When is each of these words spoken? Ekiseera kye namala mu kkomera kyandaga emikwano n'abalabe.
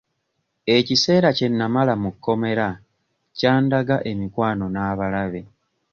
Ekiseera 0.77 1.29
kye 1.37 1.47
namala 1.49 1.93
mu 2.03 2.11
kkomera 2.13 2.67
kyandaga 3.37 3.95
emikwano 4.11 4.65
n'abalabe. 4.73 5.41